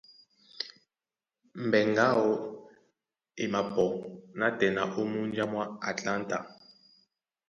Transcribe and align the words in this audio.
Mbɛŋgɛ 1.65 2.03
aó 2.13 2.29
e 3.41 3.43
mapɔ 3.53 3.83
nátɛna 4.39 4.81
ó 4.99 5.01
múnja 5.11 5.43
mwá 5.51 5.63
Atlanta. 5.91 6.37